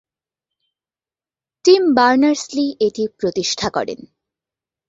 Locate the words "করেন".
3.69-3.99